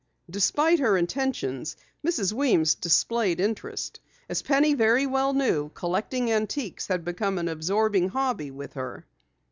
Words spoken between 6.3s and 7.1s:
antiques had